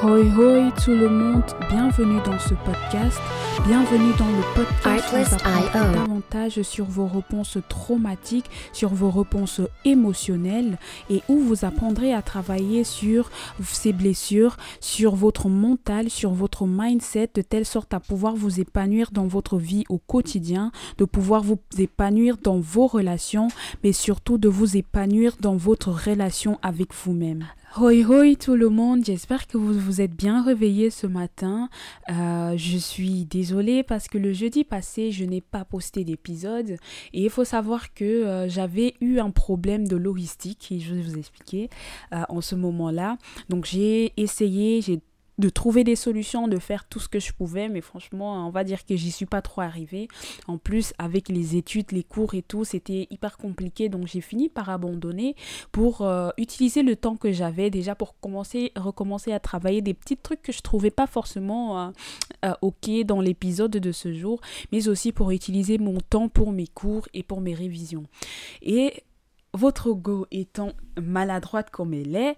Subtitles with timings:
[0.00, 3.18] Hoi hoi tout le monde, bienvenue dans ce podcast.
[3.66, 9.60] Bienvenue dans le podcast où vous apprendrez davantage sur vos réponses traumatiques, sur vos réponses
[9.84, 10.78] émotionnelles
[11.10, 13.32] et où vous apprendrez à travailler sur
[13.64, 19.10] ces blessures, sur votre mental, sur votre mindset de telle sorte à pouvoir vous épanouir
[19.10, 23.48] dans votre vie au quotidien, de pouvoir vous épanouir dans vos relations,
[23.82, 27.46] mais surtout de vous épanouir dans votre relation avec vous-même.
[27.76, 31.68] Hoi hoi tout le monde, j'espère que vous vous êtes bien réveillés ce matin.
[32.08, 36.70] Euh, je suis désolée parce que le jeudi passé, je n'ai pas posté d'épisode
[37.12, 41.02] et il faut savoir que euh, j'avais eu un problème de logistique et je vais
[41.02, 41.68] vous expliquer
[42.14, 43.18] euh, en ce moment-là.
[43.50, 45.00] Donc j'ai essayé, j'ai
[45.38, 48.64] de trouver des solutions, de faire tout ce que je pouvais, mais franchement, on va
[48.64, 50.08] dire que j'y suis pas trop arrivée.
[50.48, 54.48] En plus, avec les études, les cours et tout, c'était hyper compliqué, donc j'ai fini
[54.48, 55.36] par abandonner
[55.70, 60.16] pour euh, utiliser le temps que j'avais déjà pour commencer, recommencer à travailler des petits
[60.16, 61.90] trucs que je trouvais pas forcément euh,
[62.44, 64.40] euh, ok dans l'épisode de ce jour,
[64.72, 68.04] mais aussi pour utiliser mon temps pour mes cours et pour mes révisions.
[68.62, 69.04] Et
[69.54, 72.36] votre go étant maladroite comme elle est,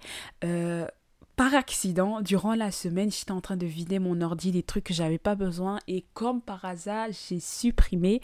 [1.40, 4.92] par accident, durant la semaine, j'étais en train de vider mon ordi des trucs que
[4.92, 8.20] j'avais pas besoin et comme par hasard, j'ai supprimé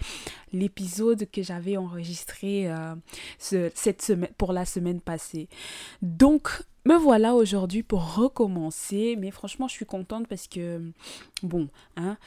[0.53, 2.95] l'épisode que j'avais enregistré euh,
[3.39, 5.49] cette semaine pour la semaine passée.
[6.03, 10.83] Donc me voilà aujourd'hui pour recommencer, mais franchement, je suis contente parce que
[11.43, 12.19] bon, hein,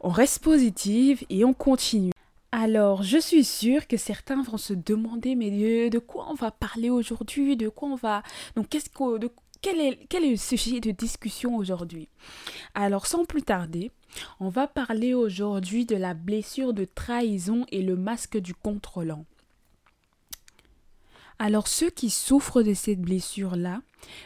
[0.00, 2.12] on reste positive et on continue.
[2.52, 6.88] Alors, je suis sûre que certains vont se demander, mais de, quoi on va parler
[6.88, 8.22] aujourd'hui, de quoi on va,
[8.54, 12.08] donc qu'est-ce que, de, quel est, le sujet de discussion aujourd'hui?
[12.74, 13.90] Alors sans plus tarder,
[14.40, 19.24] on va parler aujourd'hui de la blessure de trahison et le masque du contrôlant.
[21.38, 23.82] Alors ceux qui souffrent de cette blessure-là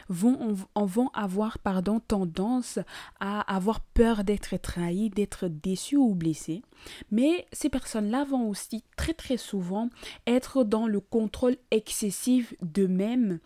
[0.07, 2.79] vont, vont avoir pardon, tendance
[3.19, 6.61] à avoir peur d'être trahis, d'être déçus ou blessés.
[7.11, 9.89] Mais ces personnes-là vont aussi très très souvent
[10.25, 13.39] être dans le contrôle excessif d'eux-mêmes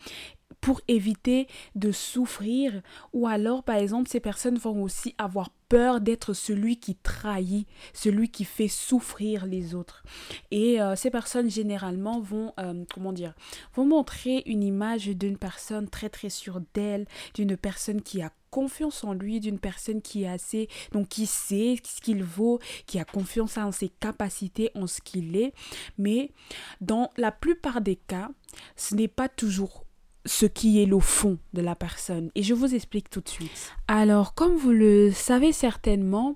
[0.66, 2.82] pour éviter de souffrir
[3.14, 8.30] ou alors par exemple ces personnes vont aussi avoir peur d'être celui qui trahit, celui
[8.30, 10.04] qui fait souffrir les autres.
[10.50, 13.36] Et euh, ces personnes généralement vont, euh, comment dire,
[13.76, 17.06] vont montrer une image d'une personne très très sûre d'elle,
[17.36, 21.76] d'une personne qui a confiance en lui, d'une personne qui est assez, donc qui sait
[21.84, 25.54] ce qu'il vaut, qui a confiance en ses capacités, en ce qu'il est.
[26.00, 26.32] Mais
[26.82, 28.30] dans la plupart des cas,
[28.76, 29.86] ce n'est pas toujours
[30.26, 32.32] ce qui est le fond de la personne.
[32.36, 33.74] Et je vous explique tout de suite.
[33.88, 36.36] Alors, comme vous le savez certainement,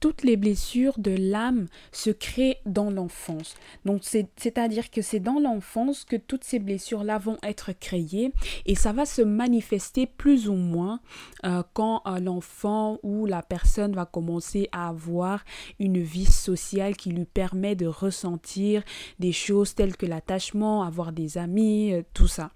[0.00, 3.54] toutes les blessures de l'âme se créent dans l'enfance.
[3.84, 8.32] Donc c'est-à-dire que c'est dans l'enfance que toutes ces blessures-là vont être créées
[8.66, 11.00] et ça va se manifester plus ou moins
[11.44, 15.44] euh, quand euh, l'enfant ou la personne va commencer à avoir
[15.78, 18.82] une vie sociale qui lui permet de ressentir
[19.18, 22.50] des choses telles que l'attachement, avoir des amis, euh, tout ça.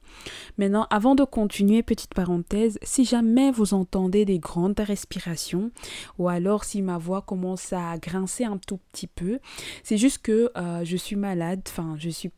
[0.59, 5.70] Maintenant, avant de continuer, petite parenthèse, si jamais vous entendez des grandes respirations
[6.19, 9.38] ou alors si ma voix commence à grincer un tout petit peu.
[9.82, 12.31] C'est juste que euh, je suis malade, enfin je suis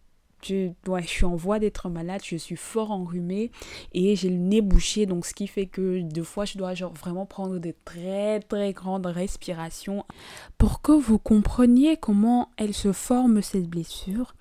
[0.47, 3.51] je, je suis en voie d'être malade, je suis fort enrhumée
[3.93, 6.93] et j'ai le nez bouché, donc ce qui fait que deux fois je dois genre
[6.93, 10.05] vraiment prendre des très très grandes respirations.
[10.59, 14.35] Pour que vous compreniez comment elle se forme cette blessure,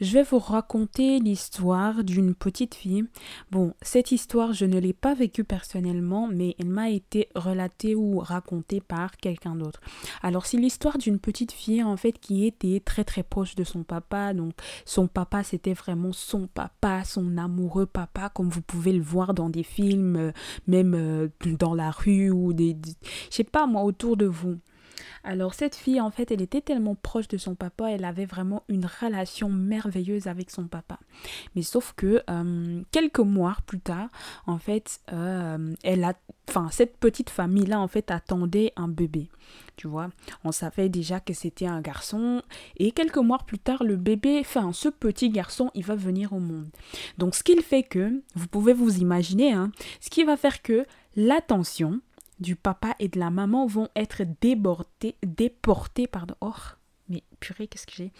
[0.00, 3.04] je vais vous raconter l'histoire d'une petite fille.
[3.50, 8.18] Bon, cette histoire je ne l'ai pas vécue personnellement, mais elle m'a été relatée ou
[8.18, 9.80] racontée par quelqu'un d'autre.
[10.22, 13.82] Alors c'est l'histoire d'une petite fille en fait qui était très très proche de son
[13.82, 14.52] papa, donc
[14.84, 19.48] son papa c'était vraiment son papa, son amoureux papa, comme vous pouvez le voir dans
[19.48, 20.32] des films, euh,
[20.66, 22.76] même euh, dans la rue ou des,
[23.30, 24.58] je sais pas moi, autour de vous.
[25.24, 28.62] Alors cette fille, en fait, elle était tellement proche de son papa, elle avait vraiment
[28.68, 30.98] une relation merveilleuse avec son papa.
[31.54, 34.08] Mais sauf que euh, quelques mois plus tard,
[34.46, 36.14] en fait, elle a,
[36.48, 39.28] enfin, cette petite famille-là, en fait, attendait un bébé.
[39.76, 40.08] Tu vois,
[40.42, 42.42] on savait déjà que c'était un garçon
[42.78, 46.40] et quelques mois plus tard, le bébé, enfin, ce petit garçon, il va venir au
[46.40, 46.68] monde.
[47.18, 49.70] Donc, ce qu'il fait que, vous pouvez vous imaginer, hein,
[50.00, 52.00] ce qui va faire que l'attention
[52.38, 56.52] du papa et de la maman vont être déportés, déportés, pardon, oh,
[57.08, 58.12] mais purée, qu'est-ce que j'ai?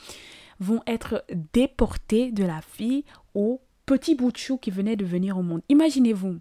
[0.61, 3.05] Vont être déportés de la fille
[3.35, 5.63] au petit bout de chou qui venait de venir au monde.
[5.69, 6.39] Imaginez-vous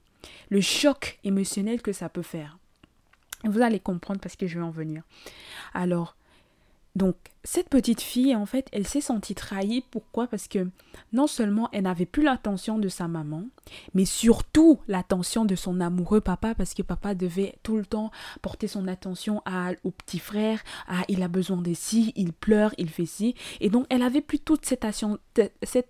[0.49, 2.57] le choc émotionnel que ça peut faire.
[3.43, 5.03] Vous allez comprendre parce que je vais en venir.
[5.73, 6.15] Alors,
[6.95, 9.83] donc, cette petite fille, en fait, elle s'est sentie trahie.
[9.91, 10.25] Pourquoi?
[10.25, 10.67] Parce que
[11.13, 13.43] non seulement elle n'avait plus l'attention de sa maman,
[13.93, 18.09] mais surtout l'attention de son amoureux papa, parce que papa devait tout le temps
[18.41, 22.73] porter son attention à, au petit frère, à il a besoin de ci, il pleure,
[22.79, 23.35] il fait ci.
[23.61, 24.83] Et donc, elle avait plus toute cette,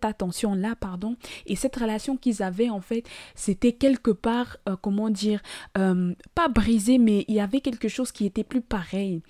[0.03, 1.15] attention-là, pardon.
[1.45, 5.41] Et cette relation qu'ils avaient, en fait, c'était quelque part, euh, comment dire,
[5.77, 9.21] euh, pas brisé, mais il y avait quelque chose qui était plus pareil.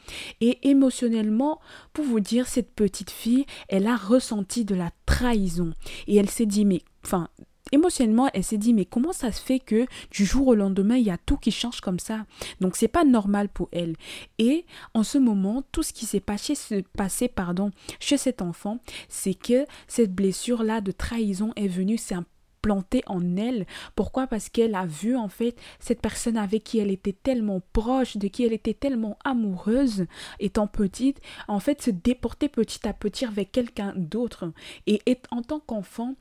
[0.42, 1.60] Et émotionnellement,
[1.94, 5.74] pour vous dire, cette petite fille, elle a ressenti de la trahison.
[6.08, 7.30] Et elle s'est dit, mais, enfin,
[7.72, 11.06] émotionnellement, elle s'est dit mais comment ça se fait que du jour au lendemain, il
[11.06, 12.26] y a tout qui change comme ça?
[12.62, 13.96] Donc c'est pas normal pour elle.
[14.38, 16.54] Et en ce moment, tout ce qui s'est passé,
[16.96, 18.80] passé pardon, chez cet enfant,
[19.10, 21.98] c'est que cette blessure là de trahison est venue
[22.66, 23.66] s'implanter en elle.
[23.96, 24.28] Pourquoi?
[24.28, 28.28] Parce qu'elle a vu en fait cette personne avec qui elle était tellement proche, de
[28.28, 30.06] qui elle était tellement amoureuse,
[30.40, 34.52] étant petite, en fait se déporter petit à petit avec quelqu'un d'autre.
[34.88, 35.02] Et
[35.32, 36.16] en tant qu'enfant,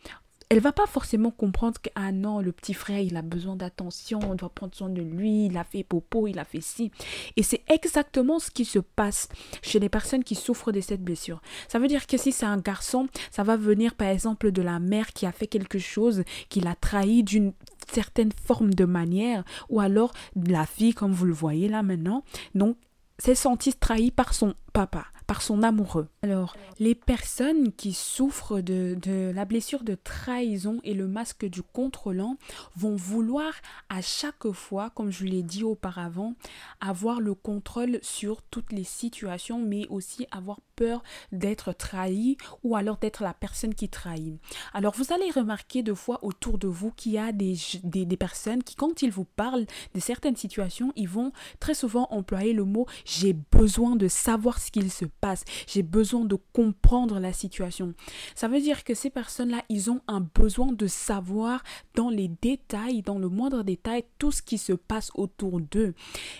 [0.50, 4.20] elle va pas forcément comprendre que ah non le petit frère il a besoin d'attention
[4.28, 6.90] on doit prendre soin de lui il a fait popo il a fait ci.
[7.36, 9.28] Et c'est exactement ce qui se passe
[9.62, 11.40] chez les personnes qui souffrent de cette blessure.
[11.68, 14.78] Ça veut dire que si c'est un garçon ça va venir par exemple de la
[14.78, 17.52] mère qui a fait quelque chose qui l'a trahi d'une
[17.92, 22.24] certaine forme de manière ou alors la fille comme vous le voyez là maintenant.
[22.54, 22.76] Donc
[23.18, 26.08] s'est sentie trahie par son papa par son amoureux.
[26.22, 28.96] Alors, les personnes qui souffrent de,
[29.34, 32.36] la blessure de trahison et le masque du contrôlant
[32.76, 33.52] vont vouloir
[33.88, 36.34] à chaque fois, comme je l'ai dit auparavant,
[36.80, 42.98] avoir le contrôle sur toutes les situations, mais aussi avoir peur d'être trahi ou alors
[42.98, 44.40] d'être la personne qui trahit.
[44.72, 48.62] Alors, vous allez remarquer de fois autour de vous qu'il y a des, des, personnes
[48.62, 52.86] qui, quand ils vous parlent de certaines situations, ils vont très souvent employer le mot
[53.04, 55.44] j'ai besoin de savoir ce qu'il se passe.
[55.66, 57.94] J'ai besoin de comprendre la situation.
[58.34, 61.62] Ça veut dire que ces personnes-là, ils ont un besoin de savoir
[61.94, 65.94] dans les détails, dans le moindre détail, tout ce qui se passe autour d'eux.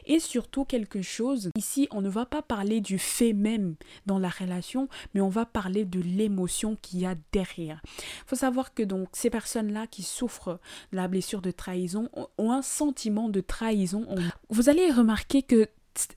[0.06, 3.76] Et surtout quelque chose, ici, on ne va pas parler du fait même
[4.06, 7.80] dans la relation, mais on va parler de l'émotion qu'il y a derrière.
[7.84, 10.58] Il faut savoir que donc ces personnes-là qui souffrent
[10.92, 14.06] de la blessure de trahison ont un sentiment de trahison.
[14.48, 15.68] Vous allez remarquer que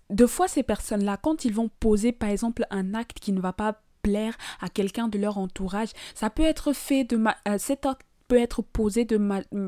[0.09, 3.53] deux fois ces personnes-là, quand ils vont poser par exemple un acte qui ne va
[3.53, 7.85] pas plaire à quelqu'un de leur entourage, ça peut être fait de ma euh, cet
[7.85, 9.19] acte peut être posé de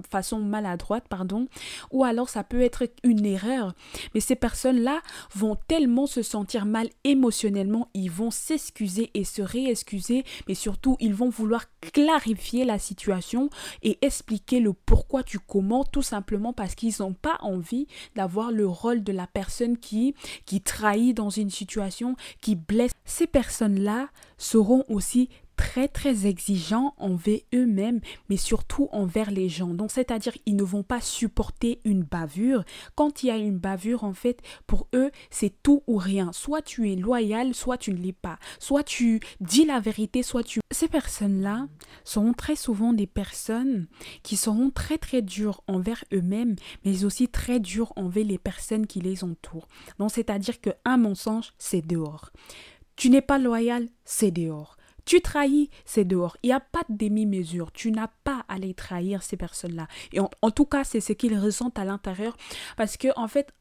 [0.10, 1.48] façon maladroite, pardon,
[1.92, 3.74] ou alors ça peut être une erreur.
[4.14, 5.02] Mais ces personnes-là
[5.36, 11.14] vont tellement se sentir mal émotionnellement, ils vont s'excuser et se réexcuser, mais surtout ils
[11.14, 13.50] vont vouloir clarifier la situation
[13.84, 18.68] et expliquer le pourquoi du comment, tout simplement parce qu'ils n'ont pas envie d'avoir le
[18.68, 20.16] rôle de la personne qui,
[20.46, 22.92] qui trahit dans une situation, qui blesse.
[23.06, 25.30] Ces personnes-là seront aussi
[25.60, 29.74] très très exigeants envers eux-mêmes, mais surtout envers les gens.
[29.74, 32.64] Donc c'est-à-dire ils ne vont pas supporter une bavure.
[32.96, 36.32] Quand il y a une bavure, en fait, pour eux, c'est tout ou rien.
[36.32, 38.40] Soit tu es loyal, soit tu ne l'es pas.
[38.58, 40.62] Soit tu dis la vérité, soit tu...
[40.72, 41.68] Ces personnes-là
[42.06, 43.88] seront très souvent des personnes
[44.24, 46.56] qui seront très très dures envers eux-mêmes,
[46.86, 49.68] mais aussi très dures envers les personnes qui les entourent.
[49.98, 52.32] Donc c'est-à-dire que un mensonge, c'est dehors.
[52.96, 54.78] Tu n'es pas loyal, c'est dehors.
[55.10, 56.38] Tu trahis, c'est dehors.
[56.44, 57.72] Il n'y a pas de demi-mesure.
[57.72, 59.88] Tu n'as pas à les trahir, ces personnes-là.
[60.14, 62.38] Et en, tout cas, c'est ce qu'ils ressentent à l'intérieur.
[62.78, 63.52] Parce que, en fait,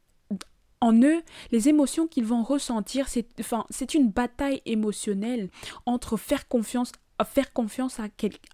[0.79, 5.49] en eux, les émotions qu'ils vont ressentir, c'est une bataille émotionnelle
[5.87, 6.91] entre faire confiance
[7.25, 8.07] faire confiance à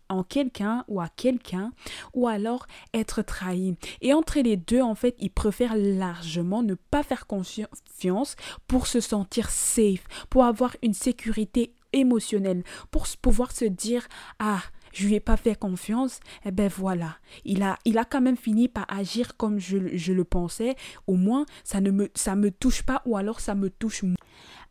[0.10, 1.72] en quelqu'un ou à quelqu'un
[2.14, 2.66] ou alors
[2.96, 3.76] être trahi.
[4.02, 9.02] Et entre les deux, en fait, ils préfèrent largement ne pas faire confiance pour se
[9.02, 14.08] sentir safe, pour avoir une sécurité émotionnel pour pouvoir se dire
[14.40, 14.62] ah
[14.96, 18.22] je lui ai pas fait confiance, et eh ben voilà, il a, il a quand
[18.22, 20.76] même fini par agir comme je, je le pensais.
[21.06, 24.06] Au moins, ça ne me, ça me touche pas ou alors ça me touche.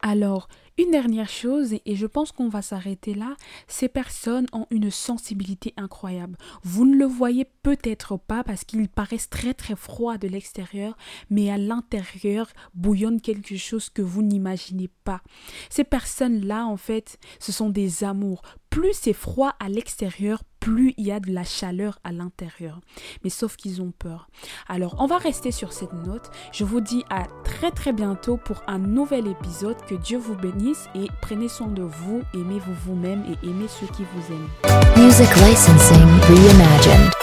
[0.06, 3.36] Alors, une dernière chose, et je pense qu'on va s'arrêter là,
[3.68, 6.36] ces personnes ont une sensibilité incroyable.
[6.62, 10.94] Vous ne le voyez peut-être pas parce qu'ils paraissent très très froids de l'extérieur,
[11.30, 15.22] mais à l'intérieur bouillonne quelque chose que vous n'imaginez pas.
[15.70, 18.42] Ces personnes-là, en fait, ce sont des amours
[18.74, 22.80] plus c'est froid à l'extérieur, plus il y a de la chaleur à l'intérieur.
[23.22, 24.28] Mais sauf qu'ils ont peur.
[24.66, 26.30] Alors, on va rester sur cette note.
[26.52, 29.76] Je vous dis à très très bientôt pour un nouvel épisode.
[29.86, 34.04] Que Dieu vous bénisse et prenez soin de vous, aimez-vous vous-même et aimez ceux qui
[34.04, 35.04] vous aiment.
[35.04, 37.13] Music licensing reimagined.